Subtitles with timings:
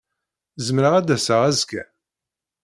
[0.65, 1.83] Zemreɣ ad d-aseɣ azekka?